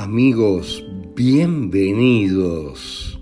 [0.00, 0.82] Amigos,
[1.14, 3.20] bienvenidos.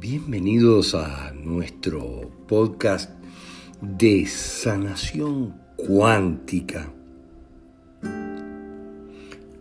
[0.00, 3.08] Bienvenidos a nuestro podcast
[3.80, 6.92] de sanación cuántica.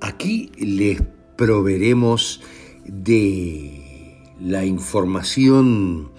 [0.01, 1.03] Aquí les
[1.37, 2.41] proveeremos
[2.85, 6.11] de la información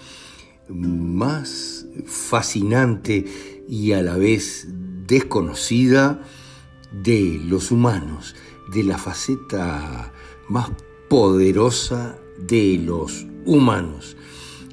[0.69, 3.25] más fascinante
[3.69, 4.69] y a la vez
[5.09, 6.23] desconocida
[6.93, 8.37] de los humanos,
[8.73, 10.13] de la faceta
[10.49, 10.71] más
[11.09, 14.17] poderosa de los humanos,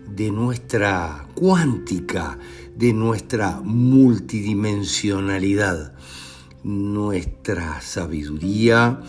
[0.08, 2.40] de nuestra cuántica,
[2.76, 5.94] de nuestra multidimensionalidad,
[6.64, 9.02] nuestra sabiduría.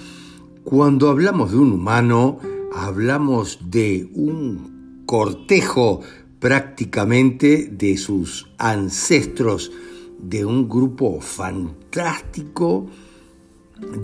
[0.64, 2.38] Cuando hablamos de un humano,
[2.74, 6.00] hablamos de un cortejo
[6.38, 9.72] prácticamente de sus ancestros,
[10.18, 12.88] de un grupo fantástico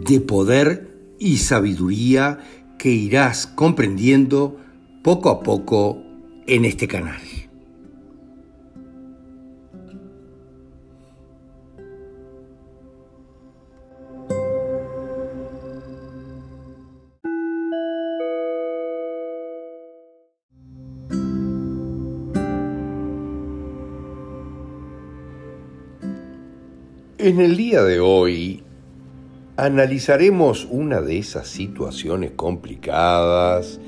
[0.07, 2.39] de poder y sabiduría
[2.79, 4.57] que irás comprendiendo
[5.03, 6.03] poco a poco
[6.47, 7.21] en este canal.
[27.21, 28.63] En el día de hoy
[29.59, 33.81] analizaremos una de esas situaciones complicadas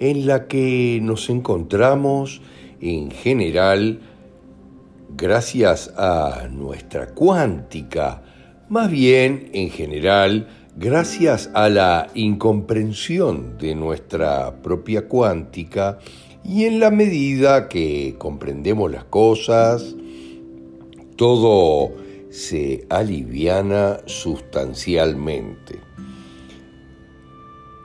[0.00, 2.42] en la que nos encontramos
[2.80, 4.00] en general
[5.16, 8.22] gracias a nuestra cuántica,
[8.68, 16.00] más bien en general gracias a la incomprensión de nuestra propia cuántica
[16.44, 19.94] y en la medida que comprendemos las cosas,
[21.14, 22.01] todo
[22.32, 25.78] se aliviana sustancialmente.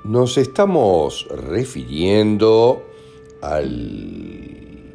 [0.06, 2.82] Nos estamos refiriendo
[3.42, 4.86] al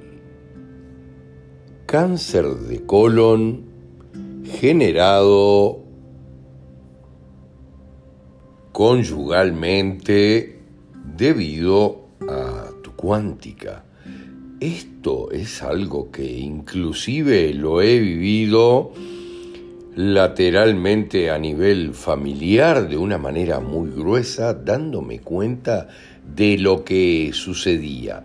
[1.84, 3.66] cáncer de colon
[4.59, 5.84] generado
[8.72, 10.62] conyugalmente
[11.15, 13.84] debido a tu cuántica.
[14.60, 18.93] Esto es algo que inclusive lo he vivido
[19.94, 25.88] lateralmente a nivel familiar de una manera muy gruesa, dándome cuenta
[26.34, 28.25] de lo que sucedía.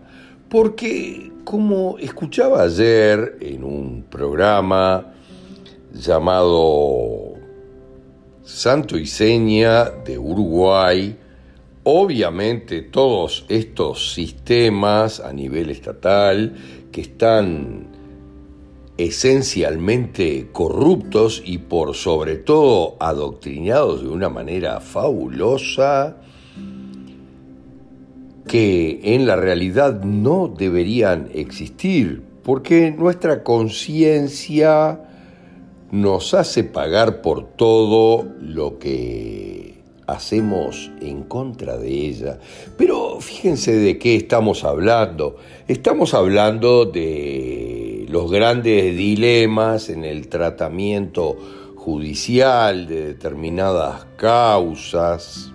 [0.50, 5.14] Porque, como escuchaba ayer en un programa
[5.94, 7.34] llamado
[8.44, 11.18] Santo y Seña de Uruguay,
[11.84, 16.56] obviamente todos estos sistemas a nivel estatal
[16.92, 17.87] que están
[18.98, 26.18] esencialmente corruptos y por sobre todo adoctrinados de una manera fabulosa
[28.48, 35.02] que en la realidad no deberían existir, porque nuestra conciencia
[35.92, 42.40] nos hace pagar por todo lo que hacemos en contra de ella.
[42.78, 45.36] Pero fíjense de qué estamos hablando.
[45.68, 51.38] Estamos hablando de los grandes dilemas en el tratamiento
[51.76, 55.52] judicial de determinadas causas,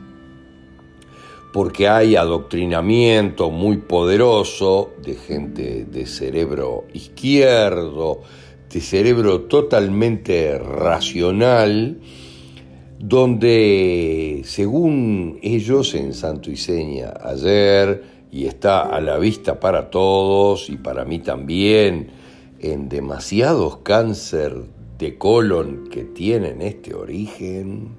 [1.53, 8.23] porque hay adoctrinamiento muy poderoso de gente de cerebro izquierdo,
[8.71, 11.99] de cerebro totalmente racional,
[12.99, 20.71] donde, según ellos en Santo y Seña ayer, y está a la vista para todos
[20.71, 22.22] y para mí también,
[22.63, 24.55] en demasiados cáncer
[24.99, 27.91] de colon que tienen este origen,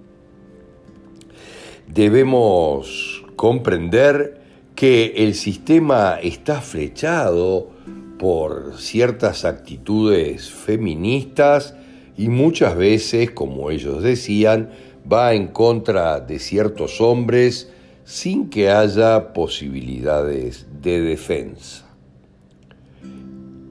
[1.87, 4.41] debemos comprender
[4.75, 7.69] que el sistema está flechado
[8.17, 11.75] por ciertas actitudes feministas
[12.17, 14.69] y muchas veces, como ellos decían,
[15.11, 17.69] va en contra de ciertos hombres
[18.05, 21.92] sin que haya posibilidades de defensa.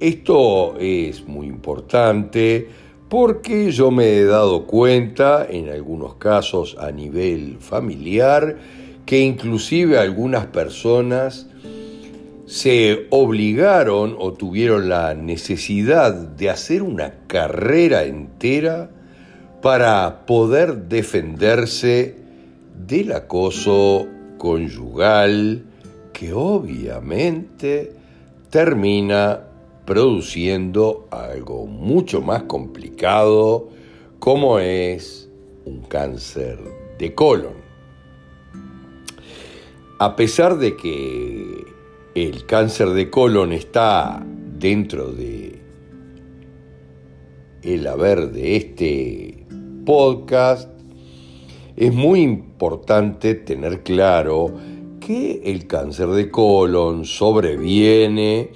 [0.03, 2.67] Esto es muy importante
[3.09, 8.57] porque yo me he dado cuenta, en algunos casos a nivel familiar,
[9.07, 11.47] que inclusive algunas personas
[12.47, 18.91] se obligaron o tuvieron la necesidad de hacer una carrera entera
[19.61, 22.17] para poder defenderse
[22.89, 25.63] del acoso conyugal
[26.13, 27.93] que obviamente
[28.51, 29.52] termina
[29.85, 33.69] produciendo algo mucho más complicado
[34.19, 35.29] como es
[35.65, 36.59] un cáncer
[36.99, 37.63] de colon.
[39.99, 41.65] a pesar de que
[42.17, 44.27] el cáncer de colon está
[44.59, 45.61] dentro de
[47.63, 49.47] el haber de este
[49.87, 50.69] podcast,
[51.77, 54.53] es muy importante tener claro
[54.99, 58.51] que el cáncer de colon sobreviene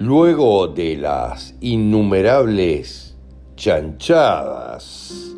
[0.00, 3.14] luego de las innumerables
[3.54, 5.34] chanchadas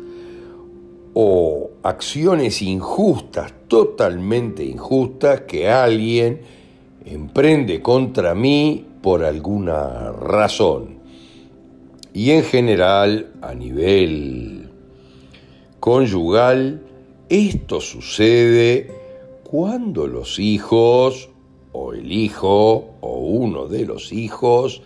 [1.13, 6.41] o acciones injustas, totalmente injustas, que alguien
[7.05, 10.99] emprende contra mí por alguna razón.
[12.13, 14.69] Y en general, a nivel
[15.81, 16.81] conyugal,
[17.27, 18.89] esto sucede
[19.43, 21.29] cuando los hijos,
[21.73, 24.81] o el hijo, o uno de los hijos,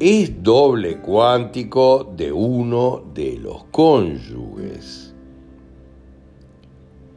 [0.00, 5.14] es doble cuántico de uno de los cónyuges.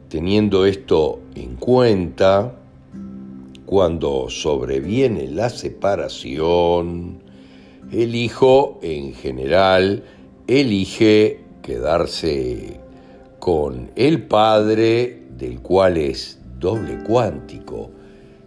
[0.08, 2.54] Teniendo esto en cuenta,
[3.66, 7.18] cuando sobreviene la separación,
[7.90, 10.04] el hijo en general
[10.46, 12.80] elige quedarse
[13.38, 17.90] con el padre del cual es doble cuántico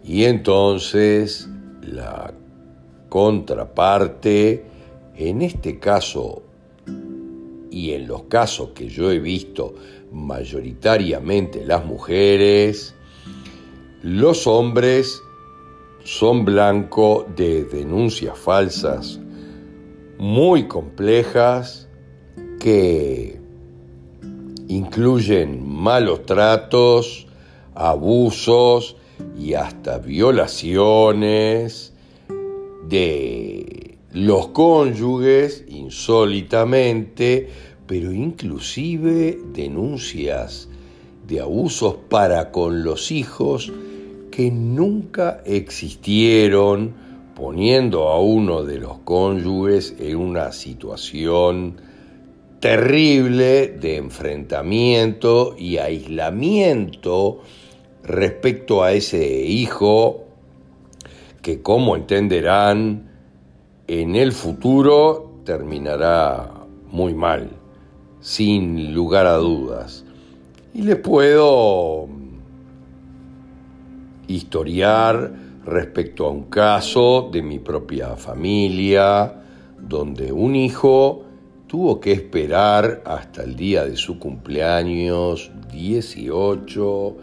[0.04, 1.48] y entonces
[1.82, 2.34] la
[3.10, 4.66] contraparte,
[5.16, 6.44] en este caso
[7.70, 9.76] y en los casos que yo he visto
[10.12, 12.96] mayoritariamente las mujeres,
[14.02, 15.22] los hombres
[16.04, 19.20] son blanco de denuncias falsas
[20.18, 21.90] muy complejas
[22.60, 23.42] que
[24.68, 27.28] incluyen malos tratos,
[27.76, 28.96] abusos
[29.38, 31.94] y hasta violaciones
[32.88, 37.50] de los cónyuges insólitamente,
[37.88, 40.68] pero inclusive denuncias
[41.28, 43.72] de abusos para con los hijos
[44.32, 46.94] que nunca existieron,
[47.36, 51.78] poniendo a uno de los cónyuges en una situación
[52.60, 57.42] terrible de enfrentamiento y aislamiento
[58.04, 60.26] respecto a ese hijo
[61.42, 63.10] que, como entenderán,
[63.88, 66.52] en el futuro terminará
[66.92, 67.50] muy mal,
[68.20, 70.06] sin lugar a dudas.
[70.74, 72.08] Y les puedo
[74.28, 75.34] historiar
[75.66, 79.34] respecto a un caso de mi propia familia,
[79.80, 81.24] donde un hijo
[81.68, 87.18] tuvo que esperar hasta el día de su cumpleaños 18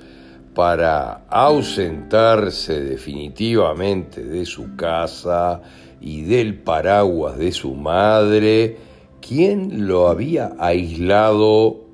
[0.58, 5.62] para ausentarse definitivamente de su casa
[6.00, 8.76] y del paraguas de su madre,
[9.20, 11.84] quien lo había aislado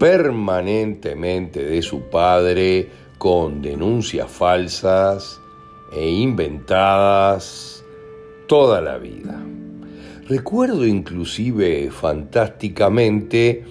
[0.00, 2.88] permanentemente de su padre
[3.18, 5.40] con denuncias falsas
[5.92, 7.84] e inventadas
[8.48, 9.40] toda la vida.
[10.28, 13.64] Recuerdo inclusive fantásticamente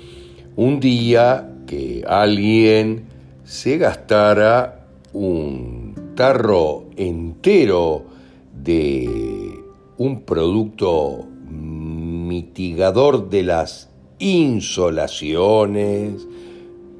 [0.55, 3.13] un día que alguien
[3.45, 8.03] se gastara un tarro entero
[8.51, 9.63] de
[9.97, 16.27] un producto mitigador de las insolaciones,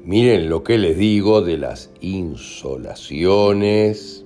[0.06, 4.24] Miren lo que les digo de las insolaciones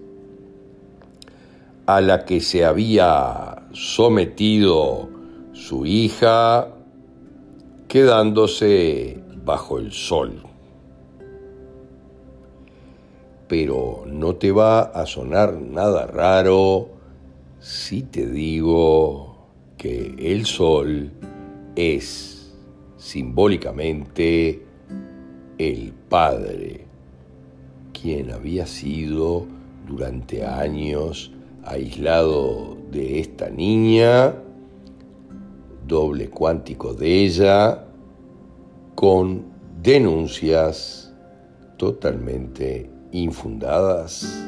[1.86, 5.08] a la que se había sometido
[5.54, 6.68] su hija
[7.88, 10.49] quedándose bajo el sol.
[13.50, 16.88] Pero no te va a sonar nada raro
[17.58, 21.10] si te digo que el sol
[21.74, 22.54] es
[22.96, 24.62] simbólicamente
[25.58, 26.86] el padre,
[27.92, 29.46] quien había sido
[29.84, 31.32] durante años
[31.64, 34.32] aislado de esta niña,
[35.88, 37.84] doble cuántico de ella,
[38.94, 39.42] con
[39.82, 41.12] denuncias
[41.78, 44.46] totalmente infundadas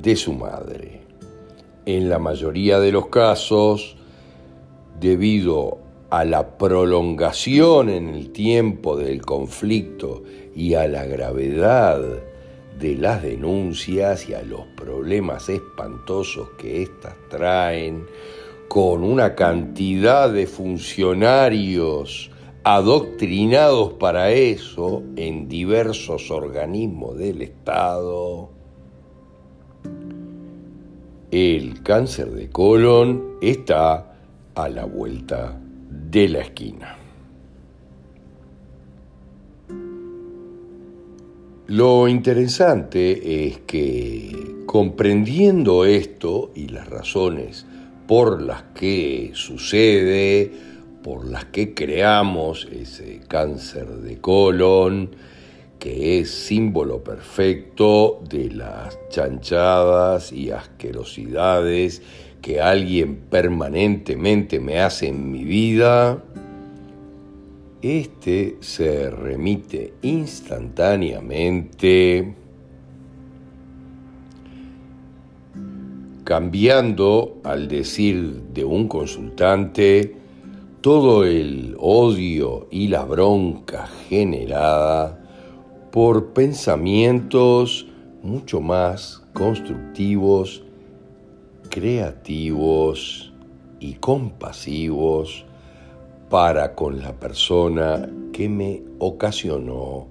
[0.00, 1.00] de su madre.
[1.86, 3.96] En la mayoría de los casos,
[4.98, 5.78] debido
[6.10, 10.22] a la prolongación en el tiempo del conflicto
[10.54, 12.00] y a la gravedad
[12.78, 18.06] de las denuncias y a los problemas espantosos que éstas traen,
[18.68, 22.30] con una cantidad de funcionarios
[22.64, 28.50] adoctrinados para eso en diversos organismos del Estado,
[31.30, 34.14] el cáncer de colon está
[34.54, 36.96] a la vuelta de la esquina.
[41.66, 47.64] Lo interesante es que comprendiendo esto y las razones
[48.08, 50.50] por las que sucede,
[51.02, 55.10] por las que creamos ese cáncer de colon,
[55.78, 62.02] que es símbolo perfecto de las chanchadas y asquerosidades
[62.42, 66.22] que alguien permanentemente me hace en mi vida,
[67.82, 72.34] este se remite instantáneamente
[76.24, 80.19] cambiando al decir de un consultante
[80.80, 85.22] todo el odio y la bronca generada
[85.92, 87.86] por pensamientos
[88.22, 90.62] mucho más constructivos,
[91.68, 93.30] creativos
[93.78, 95.44] y compasivos
[96.30, 100.06] para con la persona que me ocasionó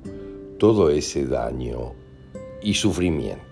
[0.59, 1.93] todo ese daño
[2.61, 3.48] y sufrimiento.